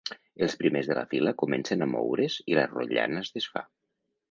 [0.45, 3.67] Els primers de la fila comencen a moure's i la rotllana es desfà.